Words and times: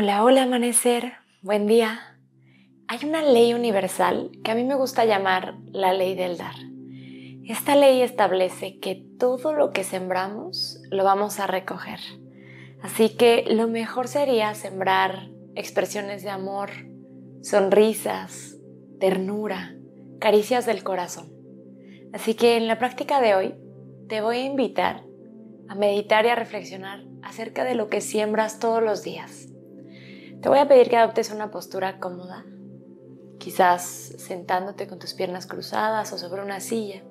Hola, 0.00 0.22
hola 0.22 0.44
amanecer, 0.44 1.14
buen 1.42 1.66
día. 1.66 2.16
Hay 2.86 3.00
una 3.04 3.20
ley 3.20 3.52
universal 3.52 4.30
que 4.44 4.52
a 4.52 4.54
mí 4.54 4.62
me 4.62 4.76
gusta 4.76 5.04
llamar 5.04 5.56
la 5.72 5.92
ley 5.92 6.14
del 6.14 6.38
dar. 6.38 6.54
Esta 7.48 7.74
ley 7.74 8.02
establece 8.02 8.78
que 8.78 9.04
todo 9.18 9.52
lo 9.54 9.72
que 9.72 9.82
sembramos 9.82 10.80
lo 10.92 11.02
vamos 11.02 11.40
a 11.40 11.48
recoger. 11.48 11.98
Así 12.80 13.16
que 13.16 13.44
lo 13.50 13.66
mejor 13.66 14.06
sería 14.06 14.54
sembrar 14.54 15.30
expresiones 15.56 16.22
de 16.22 16.30
amor, 16.30 16.70
sonrisas, 17.42 18.56
ternura, 19.00 19.74
caricias 20.20 20.64
del 20.64 20.84
corazón. 20.84 21.32
Así 22.12 22.34
que 22.34 22.56
en 22.56 22.68
la 22.68 22.78
práctica 22.78 23.20
de 23.20 23.34
hoy 23.34 23.54
te 24.08 24.20
voy 24.20 24.36
a 24.36 24.44
invitar 24.44 25.02
a 25.68 25.74
meditar 25.74 26.24
y 26.24 26.28
a 26.28 26.36
reflexionar 26.36 27.02
acerca 27.24 27.64
de 27.64 27.74
lo 27.74 27.88
que 27.88 28.00
siembras 28.00 28.60
todos 28.60 28.80
los 28.80 29.02
días. 29.02 29.48
Te 30.40 30.48
voy 30.48 30.58
a 30.60 30.68
pedir 30.68 30.88
que 30.88 30.96
adoptes 30.96 31.32
una 31.32 31.50
postura 31.50 31.98
cómoda, 31.98 32.44
quizás 33.38 33.82
sentándote 33.82 34.86
con 34.86 35.00
tus 35.00 35.14
piernas 35.14 35.46
cruzadas 35.48 36.12
o 36.12 36.18
sobre 36.18 36.42
una 36.42 36.60
silla, 36.60 37.02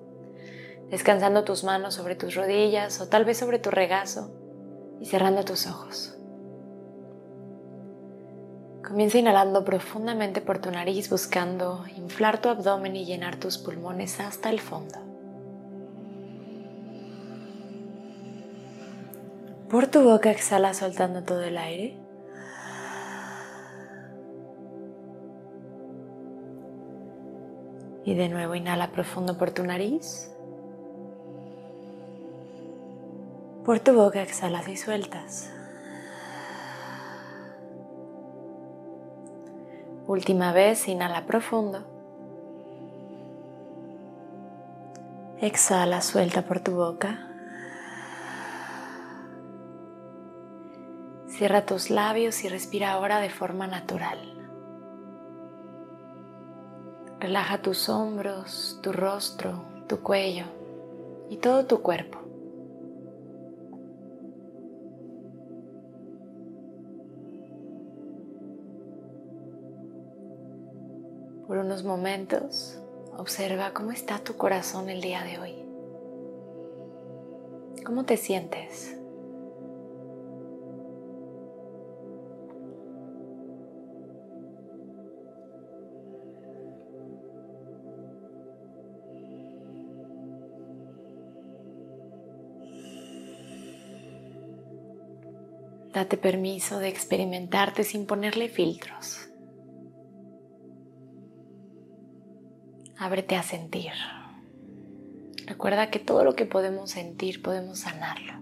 descansando 0.89 1.43
tus 1.43 1.65
manos 1.65 1.93
sobre 1.93 2.15
tus 2.15 2.35
rodillas 2.35 3.01
o 3.01 3.09
tal 3.09 3.25
vez 3.25 3.37
sobre 3.37 3.59
tu 3.59 3.69
regazo 3.69 4.31
y 5.01 5.07
cerrando 5.07 5.43
tus 5.43 5.67
ojos. 5.67 6.17
Comienza 8.87 9.17
inhalando 9.17 9.65
profundamente 9.65 10.39
por 10.39 10.59
tu 10.59 10.71
nariz 10.71 11.09
buscando 11.09 11.83
inflar 11.97 12.39
tu 12.39 12.47
abdomen 12.47 12.95
y 12.95 13.03
llenar 13.03 13.35
tus 13.35 13.57
pulmones 13.57 14.21
hasta 14.21 14.49
el 14.49 14.61
fondo. 14.61 14.99
Por 19.69 19.87
tu 19.87 20.01
boca 20.03 20.31
exhala 20.31 20.73
soltando 20.73 21.23
todo 21.23 21.43
el 21.43 21.57
aire. 21.57 22.06
Y 28.07 28.15
de 28.15 28.29
nuevo 28.29 28.55
inhala 28.55 28.91
profundo 28.91 29.37
por 29.37 29.51
tu 29.51 29.65
nariz. 29.65 30.31
Por 33.65 33.81
tu 33.81 33.93
boca 33.93 34.21
exhalas 34.23 34.69
y 34.69 34.77
sueltas. 34.77 35.51
Última 40.07 40.53
vez, 40.53 40.87
inhala 40.87 41.25
profundo. 41.25 41.83
Exhala, 45.41 45.99
suelta 45.99 46.43
por 46.43 46.61
tu 46.61 46.75
boca. 46.75 47.27
Cierra 51.27 51.65
tus 51.65 51.89
labios 51.89 52.41
y 52.45 52.47
respira 52.47 52.93
ahora 52.93 53.19
de 53.19 53.29
forma 53.29 53.67
natural. 53.67 54.36
Relaja 57.19 57.63
tus 57.63 57.89
hombros, 57.89 58.79
tu 58.83 58.91
rostro, 58.93 59.63
tu 59.87 60.01
cuello 60.01 60.45
y 61.29 61.37
todo 61.37 61.65
tu 61.65 61.81
cuerpo. 61.81 62.19
Por 71.47 71.57
unos 71.57 71.83
momentos, 71.83 72.77
observa 73.17 73.73
cómo 73.73 73.91
está 73.91 74.19
tu 74.19 74.35
corazón 74.35 74.89
el 74.89 75.01
día 75.01 75.23
de 75.23 75.39
hoy. 75.39 75.55
¿Cómo 77.83 78.03
te 78.03 78.17
sientes? 78.17 78.95
Date 95.97 96.15
permiso 96.15 96.77
de 96.77 96.89
experimentarte 96.89 97.83
sin 97.83 98.05
ponerle 98.05 98.49
filtros. 98.49 99.31
Ábrete 102.99 103.35
a 103.35 103.41
sentir. 103.41 103.93
Recuerda 105.47 105.89
que 105.89 105.97
todo 105.97 106.23
lo 106.23 106.35
que 106.35 106.45
podemos 106.45 106.91
sentir 106.91 107.41
podemos 107.41 107.79
sanarlo. 107.79 108.33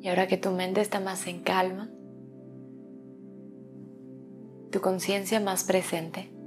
Y 0.00 0.06
ahora 0.06 0.28
que 0.28 0.36
tu 0.36 0.52
mente 0.52 0.80
está 0.80 1.00
más 1.00 1.26
en 1.26 1.42
calma, 1.42 1.90
tu 4.70 4.80
conciencia 4.80 5.40
más 5.40 5.64
presente, 5.64 6.38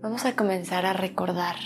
vamos 0.00 0.24
a 0.24 0.36
comenzar 0.36 0.86
a 0.86 0.92
recordar 0.92 1.56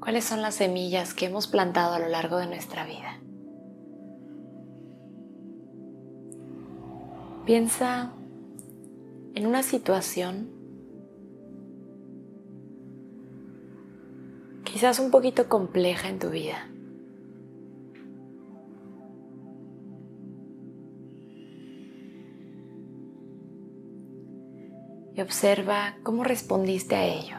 cuáles 0.00 0.24
son 0.24 0.42
las 0.42 0.56
semillas 0.56 1.14
que 1.14 1.26
hemos 1.26 1.46
plantado 1.46 1.94
a 1.94 1.98
lo 1.98 2.08
largo 2.08 2.38
de 2.38 2.46
nuestra 2.46 2.84
vida. 2.84 3.20
Piensa 7.44 8.12
en 9.34 9.46
una 9.46 9.62
situación 9.62 10.50
quizás 14.64 14.98
un 14.98 15.10
poquito 15.10 15.48
compleja 15.48 16.08
en 16.08 16.18
tu 16.18 16.30
vida. 16.30 16.68
Y 25.18 25.20
observa 25.20 25.96
cómo 26.04 26.22
respondiste 26.22 26.94
a 26.94 27.04
ello. 27.04 27.38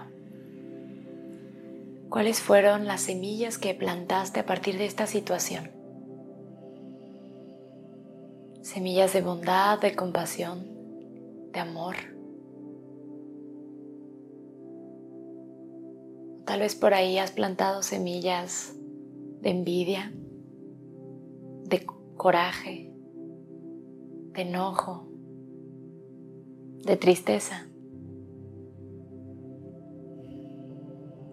¿Cuáles 2.09 2.41
fueron 2.41 2.85
las 2.85 2.99
semillas 2.99 3.57
que 3.57 3.73
plantaste 3.73 4.41
a 4.41 4.45
partir 4.45 4.77
de 4.77 4.85
esta 4.85 5.07
situación? 5.07 5.71
Semillas 8.63 9.13
de 9.13 9.21
bondad, 9.21 9.79
de 9.79 9.95
compasión, 9.95 10.67
de 11.53 11.59
amor. 11.61 11.95
Tal 16.45 16.59
vez 16.59 16.75
por 16.75 16.93
ahí 16.93 17.17
has 17.17 17.31
plantado 17.31 17.81
semillas 17.81 18.75
de 19.39 19.51
envidia, 19.51 20.11
de 21.63 21.85
coraje, 22.17 22.91
de 24.33 24.41
enojo, 24.41 25.08
de 26.85 26.97
tristeza. 26.97 27.67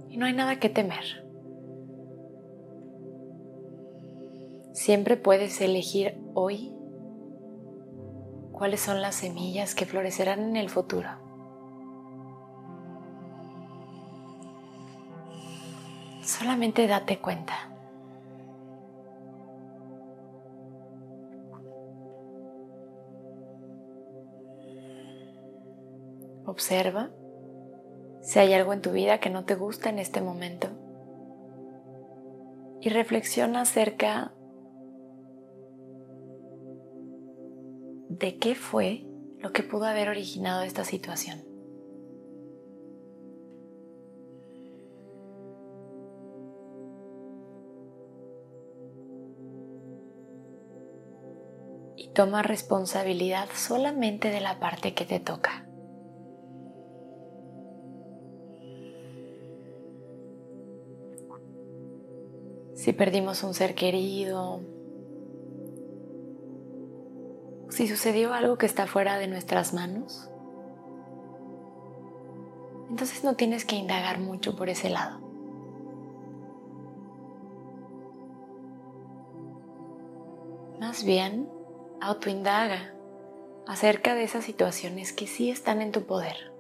Y 0.09 0.17
no 0.17 0.27
hay 0.27 0.33
nada 0.33 0.59
que 0.59 0.69
temer. 0.69 1.27
Siempre 4.73 5.17
puedes 5.17 5.61
elegir 5.61 6.19
hoy 6.35 6.73
cuáles 8.53 8.81
son 8.81 9.03
las 9.03 9.17
semillas 9.17 9.75
que 9.75 9.87
florecerán 9.87 10.41
en 10.41 10.57
el 10.57 10.71
futuro. 10.71 11.09
Solamente 16.23 16.87
date 16.87 17.19
cuenta. 17.19 17.76
Observa 26.57 27.11
si 28.23 28.39
hay 28.39 28.55
algo 28.55 28.73
en 28.73 28.81
tu 28.81 28.91
vida 28.91 29.21
que 29.21 29.29
no 29.29 29.45
te 29.45 29.55
gusta 29.55 29.91
en 29.91 29.99
este 29.99 30.23
momento 30.23 30.69
y 32.81 32.89
reflexiona 32.89 33.61
acerca 33.61 34.33
de 38.09 38.39
qué 38.39 38.55
fue 38.55 39.05
lo 39.39 39.53
que 39.53 39.65
pudo 39.65 39.85
haber 39.85 40.09
originado 40.09 40.63
esta 40.63 40.85
situación. 40.85 41.45
Y 51.97 52.15
toma 52.15 52.43
responsabilidad 52.43 53.47
solamente 53.55 54.31
de 54.31 54.41
la 54.41 54.59
parte 54.59 54.95
que 54.95 55.05
te 55.05 55.21
toca. 55.21 55.67
Si 62.87 62.93
perdimos 62.93 63.43
un 63.43 63.53
ser 63.53 63.75
querido, 63.75 64.61
si 67.69 67.89
sucedió 67.89 68.33
algo 68.33 68.59
que 68.59 68.67
está 68.67 68.87
fuera 68.87 69.19
de 69.19 69.27
nuestras 69.27 69.75
manos, 69.75 70.31
entonces 72.89 73.25
no 73.25 73.35
tienes 73.35 73.65
que 73.65 73.75
indagar 73.75 74.21
mucho 74.21 74.55
por 74.55 74.69
ese 74.69 74.89
lado. 74.89 75.19
Más 80.79 81.03
bien, 81.03 81.51
autoindaga 82.01 82.95
acerca 83.67 84.15
de 84.15 84.23
esas 84.23 84.45
situaciones 84.45 85.13
que 85.13 85.27
sí 85.27 85.51
están 85.51 85.83
en 85.83 85.91
tu 85.91 86.03
poder. 86.03 86.56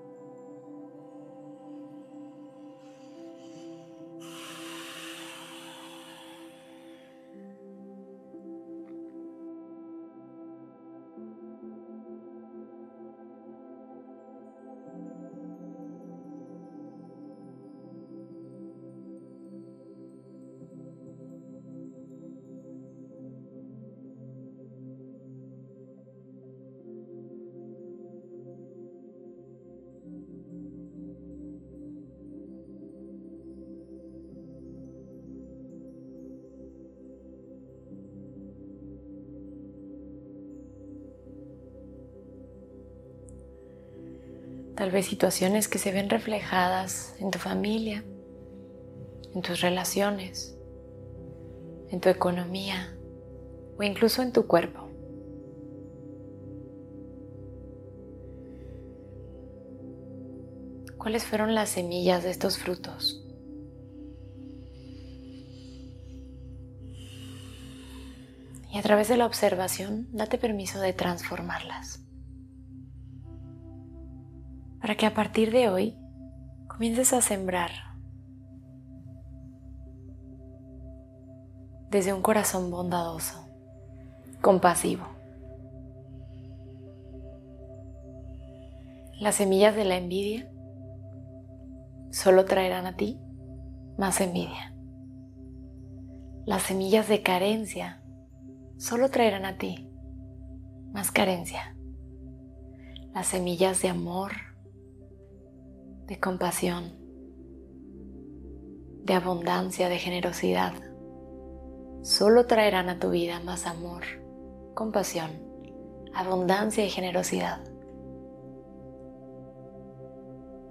Tal 44.76 44.90
vez 44.90 45.06
situaciones 45.06 45.68
que 45.68 45.78
se 45.78 45.90
ven 45.90 46.10
reflejadas 46.10 47.16
en 47.18 47.30
tu 47.30 47.38
familia, 47.38 48.04
en 49.34 49.40
tus 49.40 49.62
relaciones, 49.62 50.54
en 51.88 51.98
tu 52.00 52.10
economía 52.10 52.94
o 53.78 53.82
incluso 53.82 54.20
en 54.20 54.32
tu 54.32 54.46
cuerpo. 54.46 54.90
¿Cuáles 60.98 61.24
fueron 61.24 61.54
las 61.54 61.70
semillas 61.70 62.22
de 62.24 62.30
estos 62.30 62.58
frutos? 62.58 63.24
Y 68.70 68.78
a 68.78 68.82
través 68.82 69.08
de 69.08 69.16
la 69.16 69.24
observación, 69.24 70.08
date 70.12 70.36
permiso 70.36 70.80
de 70.80 70.92
transformarlas 70.92 72.05
para 74.86 74.96
que 74.96 75.06
a 75.06 75.14
partir 75.14 75.50
de 75.50 75.68
hoy 75.68 75.98
comiences 76.68 77.12
a 77.12 77.20
sembrar 77.20 77.72
desde 81.90 82.12
un 82.12 82.22
corazón 82.22 82.70
bondadoso, 82.70 83.48
compasivo. 84.40 85.04
Las 89.18 89.34
semillas 89.34 89.74
de 89.74 89.86
la 89.86 89.96
envidia 89.96 90.48
solo 92.12 92.44
traerán 92.44 92.86
a 92.86 92.94
ti 92.94 93.18
más 93.98 94.20
envidia. 94.20 94.72
Las 96.44 96.62
semillas 96.62 97.08
de 97.08 97.22
carencia 97.24 98.04
solo 98.76 99.10
traerán 99.10 99.46
a 99.46 99.58
ti 99.58 99.90
más 100.92 101.10
carencia. 101.10 101.76
Las 103.12 103.26
semillas 103.26 103.82
de 103.82 103.88
amor 103.88 104.45
de 106.06 106.20
compasión, 106.20 106.92
de 109.02 109.14
abundancia, 109.14 109.88
de 109.88 109.98
generosidad, 109.98 110.72
solo 112.02 112.46
traerán 112.46 112.88
a 112.88 113.00
tu 113.00 113.10
vida 113.10 113.40
más 113.40 113.66
amor, 113.66 114.04
compasión, 114.74 115.30
abundancia 116.14 116.84
y 116.84 116.90
generosidad. 116.90 117.60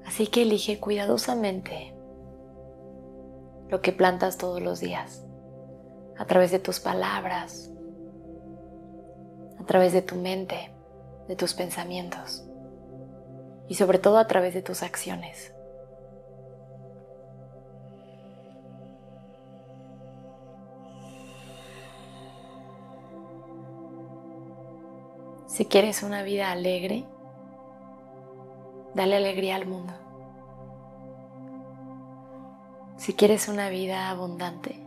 Así 0.06 0.28
que 0.28 0.44
elige 0.44 0.80
cuidadosamente 0.80 1.94
lo 3.68 3.81
que 3.81 3.92
plantas 3.92 4.38
todos 4.38 4.62
los 4.62 4.80
días, 4.80 5.26
a 6.18 6.26
través 6.26 6.52
de 6.52 6.60
tus 6.60 6.80
palabras, 6.80 7.74
a 9.60 9.66
través 9.66 9.92
de 9.92 10.02
tu 10.02 10.16
mente, 10.16 10.72
de 11.28 11.36
tus 11.36 11.54
pensamientos 11.54 12.44
y 13.68 13.76
sobre 13.76 14.00
todo 14.00 14.18
a 14.18 14.28
través 14.28 14.54
de 14.54 14.62
tus 14.62 14.84
acciones. 14.84 15.54
Si 25.48 25.66
quieres 25.66 26.04
una 26.04 26.22
vida 26.22 26.52
alegre, 26.52 27.06
dale 28.94 29.16
alegría 29.16 29.56
al 29.56 29.66
mundo. 29.66 29.94
Si 32.98 33.14
quieres 33.14 33.48
una 33.48 33.70
vida 33.70 34.10
abundante, 34.10 34.86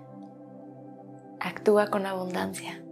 actúa 1.41 1.89
con 1.89 2.05
abundancia. 2.05 2.83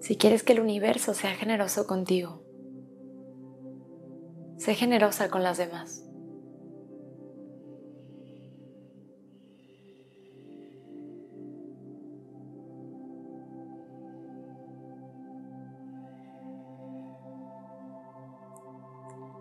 Si 0.00 0.16
quieres 0.16 0.44
que 0.44 0.52
el 0.52 0.60
universo 0.60 1.14
sea 1.14 1.34
generoso 1.34 1.86
contigo, 1.86 2.42
Sé 4.60 4.74
generosa 4.74 5.30
con 5.30 5.42
las 5.42 5.56
demás. 5.56 6.04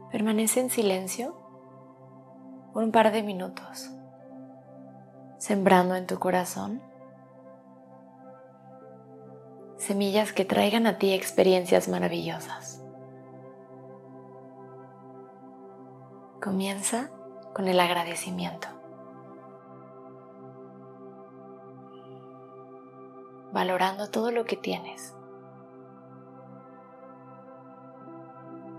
Permanece 0.10 0.62
en 0.62 0.70
silencio 0.70 1.36
por 2.72 2.86
un 2.86 2.94
par 2.94 3.12
de 3.12 3.22
minutos, 3.22 3.92
sembrando 5.38 5.96
en 5.96 6.08
tu 6.08 6.18
corazón 6.18 6.82
semillas 9.76 10.32
que 10.32 10.46
traigan 10.46 10.88
a 10.88 10.98
ti 10.98 11.12
experiencias 11.12 11.90
maravillosas. 11.90 12.79
Comienza 16.42 17.10
con 17.54 17.68
el 17.68 17.78
agradecimiento. 17.82 18.70
Valorando 23.52 24.10
todo 24.10 24.32
lo 24.32 24.46
que 24.46 24.56
tienes. 24.56 25.14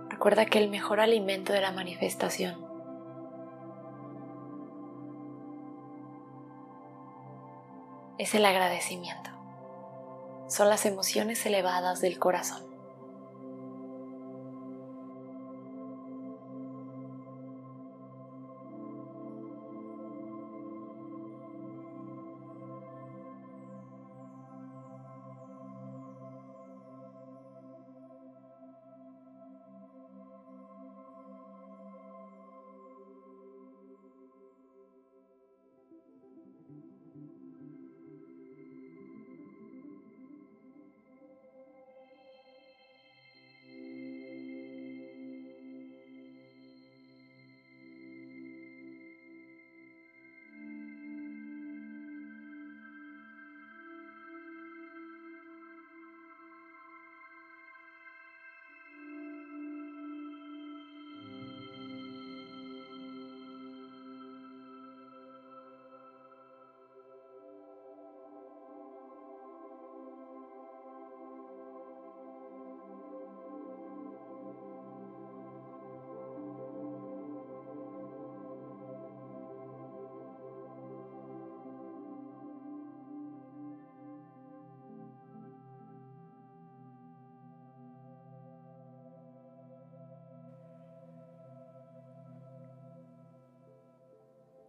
Recuerda 0.09 0.47
que 0.47 0.59
el 0.59 0.71
mejor 0.71 1.01
alimento 1.01 1.53
de 1.53 1.61
la 1.61 1.71
manifestación 1.71 2.65
es 8.17 8.35
el 8.35 8.47
agradecimiento. 8.47 9.29
Son 10.49 10.71
las 10.71 10.87
emociones 10.87 11.45
elevadas 11.45 12.01
del 12.01 12.19
corazón. 12.19 12.70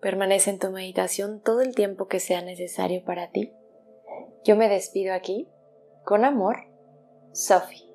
Permanece 0.01 0.49
en 0.49 0.59
tu 0.59 0.71
meditación 0.71 1.41
todo 1.41 1.61
el 1.61 1.75
tiempo 1.75 2.07
que 2.07 2.19
sea 2.19 2.41
necesario 2.41 3.03
para 3.05 3.29
ti. 3.29 3.53
Yo 4.43 4.55
me 4.55 4.67
despido 4.67 5.13
aquí. 5.13 5.47
Con 6.03 6.25
amor, 6.25 6.57
Sophie. 7.31 7.90